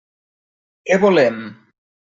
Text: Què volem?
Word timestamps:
Què 0.89 0.99
volem? 1.05 1.39